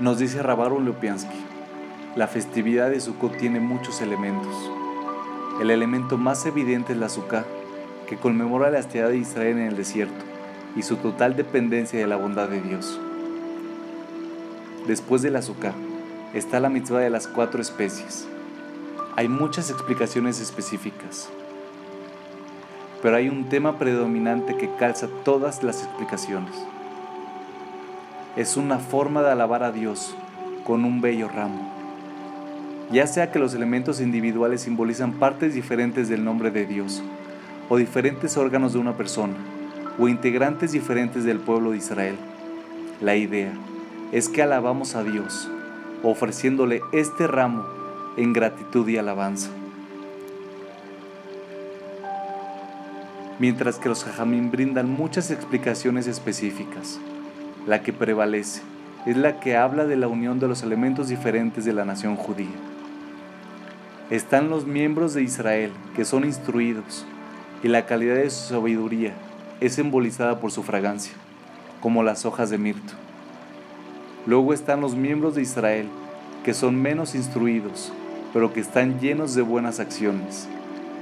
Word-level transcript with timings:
Nos 0.00 0.20
dice 0.20 0.44
Rabarun 0.44 0.84
Lupiansky, 0.84 1.44
la 2.14 2.28
festividad 2.28 2.88
de 2.88 3.00
Sukkot 3.00 3.36
tiene 3.36 3.58
muchos 3.58 4.00
elementos. 4.00 4.70
El 5.60 5.72
elemento 5.72 6.16
más 6.16 6.46
evidente 6.46 6.92
es 6.92 7.00
la 7.00 7.08
Sukkah, 7.08 7.44
que 8.06 8.16
conmemora 8.16 8.70
la 8.70 8.78
estiada 8.78 9.08
de 9.08 9.16
Israel 9.16 9.58
en 9.58 9.66
el 9.66 9.76
desierto 9.76 10.24
y 10.76 10.82
su 10.82 10.98
total 10.98 11.34
dependencia 11.34 11.98
de 11.98 12.06
la 12.06 12.14
bondad 12.14 12.48
de 12.48 12.60
Dios. 12.60 13.00
Después 14.86 15.20
de 15.22 15.32
la 15.32 15.42
Sukkah 15.42 15.74
está 16.32 16.60
la 16.60 16.68
mitzvah 16.68 17.00
de 17.00 17.10
las 17.10 17.26
cuatro 17.26 17.60
especies. 17.60 18.28
Hay 19.16 19.26
muchas 19.26 19.68
explicaciones 19.68 20.40
específicas, 20.40 21.28
pero 23.02 23.16
hay 23.16 23.28
un 23.28 23.48
tema 23.48 23.80
predominante 23.80 24.56
que 24.56 24.72
calza 24.76 25.08
todas 25.24 25.64
las 25.64 25.82
explicaciones 25.82 26.54
es 28.38 28.56
una 28.56 28.78
forma 28.78 29.20
de 29.20 29.32
alabar 29.32 29.64
a 29.64 29.72
Dios 29.72 30.14
con 30.62 30.84
un 30.84 31.00
bello 31.00 31.28
ramo. 31.28 31.72
Ya 32.88 33.08
sea 33.08 33.32
que 33.32 33.40
los 33.40 33.52
elementos 33.52 34.00
individuales 34.00 34.60
simbolizan 34.60 35.14
partes 35.14 35.54
diferentes 35.54 36.08
del 36.08 36.24
nombre 36.24 36.52
de 36.52 36.64
Dios, 36.64 37.02
o 37.68 37.76
diferentes 37.78 38.36
órganos 38.36 38.74
de 38.74 38.78
una 38.78 38.96
persona, 38.96 39.34
o 39.98 40.06
integrantes 40.06 40.70
diferentes 40.70 41.24
del 41.24 41.40
pueblo 41.40 41.72
de 41.72 41.78
Israel. 41.78 42.14
La 43.00 43.16
idea 43.16 43.50
es 44.12 44.28
que 44.28 44.40
alabamos 44.40 44.94
a 44.94 45.02
Dios, 45.02 45.50
ofreciéndole 46.04 46.80
este 46.92 47.26
ramo 47.26 47.66
en 48.16 48.32
gratitud 48.32 48.86
y 48.86 48.98
alabanza. 48.98 49.50
Mientras 53.40 53.80
que 53.80 53.88
los 53.88 54.04
jajamín 54.04 54.52
brindan 54.52 54.88
muchas 54.88 55.32
explicaciones 55.32 56.06
específicas 56.06 57.00
la 57.68 57.82
que 57.82 57.92
prevalece, 57.92 58.62
es 59.04 59.18
la 59.18 59.40
que 59.40 59.54
habla 59.54 59.84
de 59.84 59.96
la 59.96 60.08
unión 60.08 60.40
de 60.40 60.48
los 60.48 60.62
elementos 60.62 61.08
diferentes 61.08 61.66
de 61.66 61.74
la 61.74 61.84
nación 61.84 62.16
judía. 62.16 62.56
Están 64.08 64.48
los 64.48 64.66
miembros 64.66 65.12
de 65.12 65.22
Israel, 65.22 65.70
que 65.94 66.06
son 66.06 66.24
instruidos, 66.24 67.04
y 67.62 67.68
la 67.68 67.84
calidad 67.84 68.14
de 68.14 68.30
su 68.30 68.54
sabiduría 68.54 69.12
es 69.60 69.74
simbolizada 69.74 70.40
por 70.40 70.50
su 70.50 70.62
fragancia, 70.62 71.12
como 71.82 72.02
las 72.02 72.24
hojas 72.24 72.48
de 72.48 72.56
mirto. 72.56 72.94
Luego 74.24 74.54
están 74.54 74.80
los 74.80 74.94
miembros 74.94 75.34
de 75.34 75.42
Israel, 75.42 75.88
que 76.44 76.54
son 76.54 76.80
menos 76.80 77.14
instruidos, 77.14 77.92
pero 78.32 78.54
que 78.54 78.60
están 78.60 78.98
llenos 78.98 79.34
de 79.34 79.42
buenas 79.42 79.78
acciones, 79.78 80.48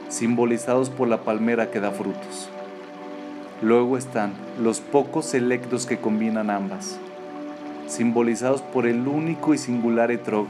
simbolizados 0.09 0.91
por 0.91 1.07
la 1.07 1.23
palmera 1.23 1.71
que 1.71 1.79
da 1.79 1.93
frutos. 1.93 2.51
Luego 3.63 3.97
están 3.97 4.35
los 4.63 4.81
pocos 4.81 5.25
selectos 5.25 5.87
que 5.87 5.97
combinan 5.97 6.51
ambas, 6.51 6.99
simbolizados 7.87 8.61
por 8.61 8.87
el 8.87 9.09
único 9.09 9.55
y 9.55 9.59
singular 9.59 10.11
etrog, 10.11 10.47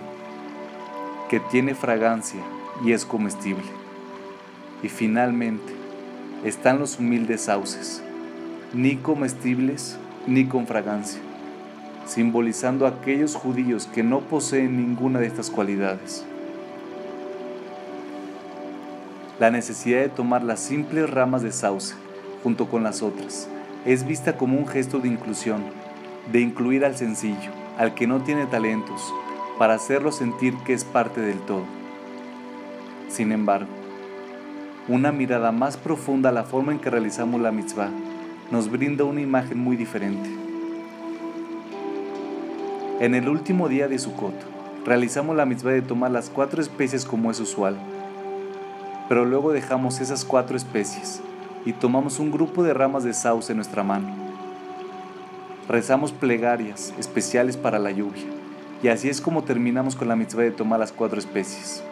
que 1.29 1.39
tiene 1.39 1.77
fragancia 1.77 2.41
y 2.85 2.91
es 2.91 3.05
comestible. 3.05 3.63
Y 4.83 4.89
finalmente 4.89 5.73
están 6.45 6.81
los 6.81 6.99
humildes 6.99 7.43
sauces, 7.43 8.03
ni 8.75 8.97
comestibles 8.97 9.97
ni 10.27 10.47
con 10.47 10.67
fragancia, 10.67 11.21
simbolizando 12.07 12.87
a 12.87 12.91
aquellos 12.91 13.37
judíos 13.37 13.87
que 13.87 14.03
no 14.03 14.19
poseen 14.19 14.79
ninguna 14.79 15.21
de 15.21 15.29
estas 15.29 15.49
cualidades. 15.49 16.25
La 19.39 19.53
necesidad 19.53 20.01
de 20.01 20.09
tomar 20.09 20.43
las 20.43 20.59
simples 20.59 21.09
ramas 21.09 21.43
de 21.43 21.53
sauce 21.53 21.95
junto 22.47 22.69
con 22.69 22.85
las 22.85 23.03
otras. 23.03 23.49
Es 23.85 24.07
vista 24.07 24.37
como 24.37 24.57
un 24.57 24.69
gesto 24.69 25.01
de 25.01 25.09
inclusión, 25.09 25.65
de 26.31 26.41
incluir 26.41 26.85
al 26.85 26.97
sencillo, 26.97 27.51
al 27.77 27.93
que 27.97 28.07
no 28.07 28.23
tiene 28.23 28.47
talentos, 28.47 29.13
para 29.59 29.75
hacerlo 29.75 30.13
sentir 30.13 30.55
que 30.59 30.73
es 30.73 30.85
parte 30.85 31.21
del 31.21 31.41
todo. 31.41 31.65
Sin 33.09 33.33
embargo, 33.33 33.67
una 34.87 35.11
mirada 35.11 35.51
más 35.51 35.77
profunda 35.77 36.29
a 36.29 36.33
la 36.33 36.45
forma 36.45 36.71
en 36.71 36.79
que 36.79 36.89
realizamos 36.89 37.41
la 37.41 37.51
mitzvah 37.51 37.91
nos 38.53 38.71
brinda 38.71 39.03
una 39.03 39.23
imagen 39.23 39.59
muy 39.59 39.77
diferente. 39.77 40.31
En 43.01 43.17
el 43.17 43.29
último 43.29 43.69
día 43.69 43.89
de 43.89 43.99
Sukkot, 43.99 44.37
realizamos 44.85 45.35
la 45.35 45.47
mitzvah 45.47 45.73
de 45.73 45.83
tomar 45.83 46.13
las 46.13 46.31
cuatro 46.31 46.63
especies 46.63 47.05
como 47.05 47.33
es 47.33 47.41
usual, 47.41 47.77
pero 49.09 49.25
luego 49.25 49.51
dejamos 49.51 50.01
esas 50.01 50.25
cuatro 50.25 50.57
especies 50.57 51.21
y 51.67 51.73
tomamos 51.73 52.21
un 52.21 52.31
grupo 52.31 52.63
de 52.63 52.73
ramas 52.73 53.03
de 53.03 53.13
sauce 53.13 53.53
en 53.53 53.57
nuestra 53.59 53.83
mano. 53.83 54.07
Rezamos 55.69 56.13
plegarias 56.13 56.95
especiales 56.97 57.57
para 57.57 57.81
la 57.81 57.91
lluvia 57.91 58.23
y 58.85 58.89
así 58.89 59.09
es 59.09 59.21
como 59.21 59.43
terminamos 59.43 59.97
con 59.97 60.07
la 60.07 60.15
mitzvah 60.15 60.45
de 60.45 60.53
tomar 60.53 60.79
las 60.79 60.93
cuatro 60.93 61.19
especies. 61.19 61.83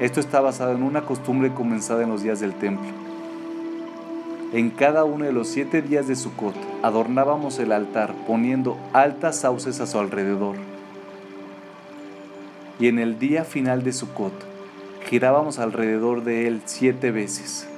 Esto 0.00 0.18
está 0.18 0.40
basado 0.40 0.72
en 0.72 0.82
una 0.82 1.02
costumbre 1.02 1.54
comenzada 1.54 2.02
en 2.02 2.10
los 2.10 2.24
días 2.24 2.40
del 2.40 2.54
templo. 2.54 2.88
En 4.52 4.70
cada 4.70 5.04
uno 5.04 5.24
de 5.24 5.32
los 5.32 5.46
siete 5.46 5.80
días 5.80 6.08
de 6.08 6.16
Sukkot 6.16 6.56
adornábamos 6.82 7.60
el 7.60 7.70
altar 7.70 8.14
poniendo 8.26 8.76
altas 8.92 9.36
sauces 9.36 9.80
a 9.80 9.86
su 9.86 9.98
alrededor. 10.00 10.56
Y 12.80 12.88
en 12.88 12.98
el 12.98 13.20
día 13.20 13.44
final 13.44 13.84
de 13.84 13.92
Sukkot 13.92 14.34
girábamos 15.08 15.60
alrededor 15.60 16.24
de 16.24 16.48
él 16.48 16.62
siete 16.64 17.12
veces 17.12 17.68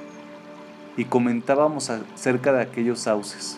y 0.97 1.05
comentábamos 1.05 1.89
acerca 1.89 2.53
de 2.53 2.61
aquellos 2.61 2.99
sauces. 2.99 3.57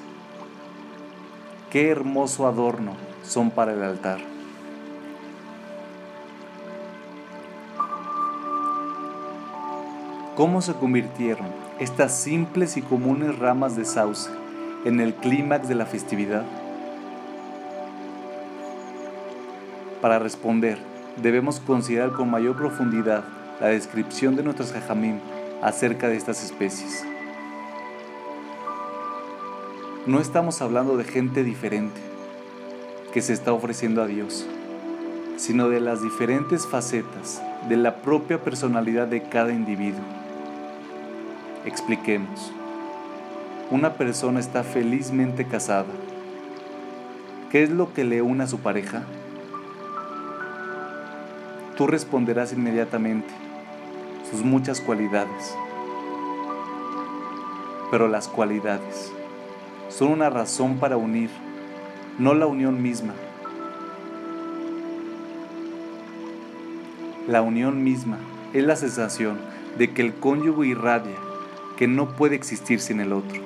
Qué 1.70 1.90
hermoso 1.90 2.48
adorno 2.48 2.94
son 3.24 3.50
para 3.50 3.74
el 3.74 3.82
altar. 3.82 4.20
¿Cómo 10.36 10.62
se 10.62 10.74
convirtieron 10.74 11.48
estas 11.80 12.14
simples 12.14 12.78
y 12.78 12.82
comunes 12.82 13.38
ramas 13.38 13.76
de 13.76 13.86
sauce 13.86 14.30
en 14.86 15.00
el 15.00 15.14
clímax 15.14 15.68
de 15.68 15.76
la 15.76 15.86
festividad? 15.86 16.44
Para 20.02 20.20
responder, 20.20 20.80
debemos 21.22 21.60
considerar 21.60 22.12
con 22.12 22.32
mayor 22.32 22.56
profundidad 22.56 23.24
la 23.60 23.68
descripción 23.68 24.36
de 24.36 24.44
nuestros 24.44 24.72
jajamim 24.72 25.20
acerca 25.62 26.08
de 26.08 26.18
estas 26.18 26.44
especies 26.44 27.06
no 30.08 30.20
estamos 30.20 30.64
hablando 30.64 30.98
de 30.98 31.04
gente 31.04 31.44
diferente 31.44 32.02
que 33.14 33.22
se 33.22 33.34
está 33.34 33.54
ofreciendo 33.54 34.02
a 34.02 34.08
Dios, 34.08 34.48
sino 35.38 35.70
de 35.70 35.80
las 35.80 36.02
diferentes 36.02 36.66
facetas 36.66 37.40
de 37.70 37.78
la 37.78 37.98
propia 37.98 38.44
personalidad 38.44 39.08
de 39.08 39.22
cada 39.22 39.54
individuo. 39.54 40.02
Expliquemos. 41.66 42.52
Una 43.70 43.94
persona 43.94 44.40
está 44.40 44.64
felizmente 44.64 45.46
casada. 45.46 45.94
¿Qué 47.52 47.62
es 47.62 47.70
lo 47.70 47.94
que 47.94 48.04
le 48.04 48.24
une 48.24 48.44
a 48.44 48.48
su 48.48 48.58
pareja? 48.58 49.04
Tú 51.78 51.86
responderás 51.86 52.54
inmediatamente 52.54 53.30
sus 54.32 54.44
muchas 54.44 54.82
cualidades. 54.82 55.56
Pero 57.92 58.08
las 58.08 58.28
cualidades 58.28 59.12
son 59.92 60.12
una 60.12 60.30
razón 60.30 60.78
para 60.78 60.96
unir, 60.96 61.30
no 62.18 62.34
la 62.34 62.48
unión 62.48 62.82
misma. 62.82 63.14
La 67.28 67.42
unión 67.42 67.84
misma 67.84 68.18
es 68.54 68.64
la 68.64 68.76
sensación 68.76 69.38
de 69.78 69.94
que 69.94 70.02
el 70.02 70.14
cónyuge 70.14 70.68
irradia, 70.68 71.18
que 71.78 71.88
no 71.88 72.16
puede 72.16 72.36
existir 72.36 72.80
sin 72.80 73.02
el 73.02 73.12
otro. 73.12 73.42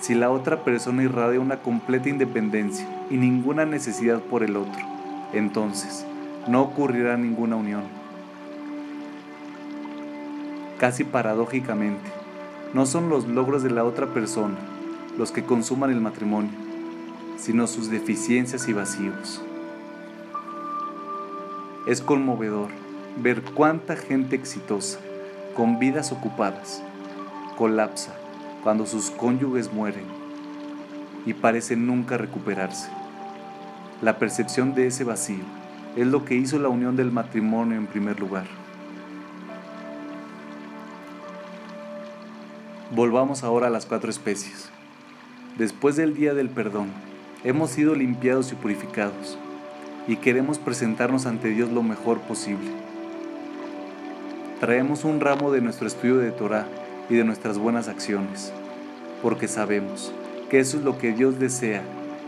Si 0.00 0.14
la 0.14 0.30
otra 0.30 0.64
persona 0.64 1.04
irradia 1.04 1.38
una 1.38 1.60
completa 1.60 2.08
independencia 2.08 2.86
y 3.10 3.16
ninguna 3.16 3.64
necesidad 3.64 4.20
por 4.20 4.42
el 4.42 4.56
otro, 4.56 4.82
entonces 5.32 6.04
no 6.48 6.62
ocurrirá 6.62 7.16
ninguna 7.16 7.54
unión 7.54 8.01
casi 10.82 11.04
paradójicamente, 11.04 12.10
no 12.74 12.86
son 12.86 13.08
los 13.08 13.28
logros 13.28 13.62
de 13.62 13.70
la 13.70 13.84
otra 13.84 14.08
persona 14.08 14.56
los 15.16 15.30
que 15.30 15.44
consuman 15.44 15.92
el 15.92 16.00
matrimonio, 16.00 16.50
sino 17.36 17.68
sus 17.68 17.88
deficiencias 17.88 18.66
y 18.66 18.72
vacíos. 18.72 19.40
Es 21.86 22.00
conmovedor 22.00 22.70
ver 23.22 23.42
cuánta 23.42 23.94
gente 23.94 24.34
exitosa, 24.34 24.98
con 25.54 25.78
vidas 25.78 26.10
ocupadas, 26.10 26.82
colapsa 27.56 28.16
cuando 28.64 28.84
sus 28.84 29.12
cónyuges 29.12 29.72
mueren 29.72 30.06
y 31.24 31.32
parece 31.32 31.76
nunca 31.76 32.18
recuperarse. 32.18 32.90
La 34.00 34.18
percepción 34.18 34.74
de 34.74 34.88
ese 34.88 35.04
vacío 35.04 35.44
es 35.94 36.08
lo 36.08 36.24
que 36.24 36.34
hizo 36.34 36.58
la 36.58 36.70
unión 36.70 36.96
del 36.96 37.12
matrimonio 37.12 37.78
en 37.78 37.86
primer 37.86 38.18
lugar. 38.18 38.61
Volvamos 42.94 43.42
ahora 43.42 43.68
a 43.68 43.70
las 43.70 43.86
cuatro 43.86 44.10
especies. 44.10 44.68
después 45.56 45.96
del 45.96 46.14
día 46.14 46.34
del 46.34 46.50
perdón, 46.50 46.88
hemos 47.42 47.70
sido 47.70 47.94
limpiados 47.94 48.52
y 48.52 48.54
purificados, 48.54 49.38
y 50.06 50.16
queremos 50.16 50.58
presentarnos 50.58 51.24
ante 51.24 51.48
Dios 51.48 51.70
lo 51.70 51.82
mejor 51.82 52.20
posible. 52.20 52.70
Traemos 54.60 55.04
un 55.04 55.20
ramo 55.20 55.50
de 55.52 55.62
nuestro 55.62 55.86
estudio 55.86 56.18
de 56.18 56.32
Torah 56.32 56.66
y 57.08 57.14
de 57.14 57.24
nuestras 57.24 57.56
buenas 57.56 57.88
acciones, 57.88 58.52
porque 59.22 59.48
sabemos 59.48 60.12
que 60.50 60.60
eso 60.60 60.76
es 60.76 60.84
lo 60.84 60.98
que 60.98 61.12
Dios 61.12 61.38
desea 61.38 61.82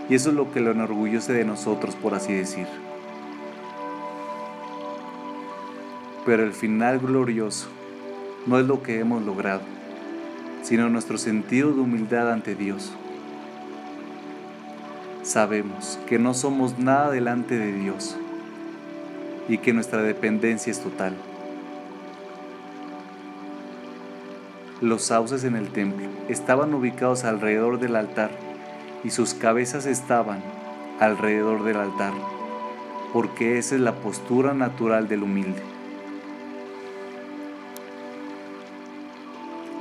y 0.08 0.14
eso 0.14 0.30
es 0.30 0.34
lo 0.34 0.50
que 0.50 0.60
lo 0.60 0.70
enorgullece 0.70 1.34
de 1.34 1.44
nosotros, 1.44 1.94
por 1.94 2.14
así 2.14 2.32
decir. 2.32 2.66
Pero 6.24 6.42
el 6.42 6.54
final 6.54 7.00
glorioso 7.00 7.68
no 8.46 8.58
es 8.58 8.66
lo 8.66 8.82
que 8.82 8.98
hemos 8.98 9.22
logrado, 9.24 9.60
sino 10.64 10.88
nuestro 10.88 11.18
sentido 11.18 11.72
de 11.72 11.80
humildad 11.82 12.32
ante 12.32 12.54
Dios. 12.54 12.90
Sabemos 15.22 15.98
que 16.06 16.18
no 16.18 16.32
somos 16.32 16.78
nada 16.78 17.10
delante 17.10 17.58
de 17.58 17.70
Dios 17.72 18.16
y 19.46 19.58
que 19.58 19.74
nuestra 19.74 20.02
dependencia 20.02 20.70
es 20.70 20.80
total. 20.80 21.14
Los 24.80 25.02
sauces 25.02 25.44
en 25.44 25.54
el 25.54 25.68
templo 25.68 26.06
estaban 26.28 26.72
ubicados 26.72 27.24
alrededor 27.24 27.78
del 27.78 27.94
altar 27.94 28.30
y 29.04 29.10
sus 29.10 29.34
cabezas 29.34 29.84
estaban 29.84 30.42
alrededor 30.98 31.64
del 31.64 31.76
altar, 31.76 32.14
porque 33.12 33.58
esa 33.58 33.74
es 33.74 33.82
la 33.82 33.96
postura 33.96 34.54
natural 34.54 35.08
del 35.08 35.24
humilde. 35.24 35.73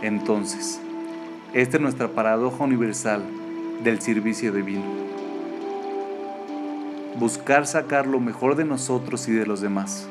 Entonces, 0.03 0.79
esta 1.53 1.77
es 1.77 1.81
nuestra 1.81 2.09
paradoja 2.09 2.63
universal 2.63 3.23
del 3.83 3.99
servicio 4.01 4.51
divino. 4.51 4.85
Buscar 7.17 7.65
sacar 7.65 8.05
lo 8.05 8.19
mejor 8.19 8.55
de 8.55 8.65
nosotros 8.65 9.27
y 9.27 9.31
de 9.31 9.47
los 9.47 9.61
demás 9.61 10.07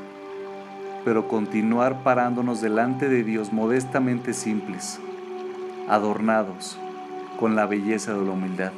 pero 1.05 1.29
continuar 1.29 2.03
parándonos 2.03 2.61
delante 2.61 3.09
de 3.09 3.25
Dios 3.25 3.53
modestamente 3.53 4.33
simples, 4.33 5.01
adornados 5.89 6.79
con 7.39 7.57
la 7.57 7.67
belleza 7.67 8.15
de 8.15 8.25
la 8.25 8.33
humildad. 8.33 8.73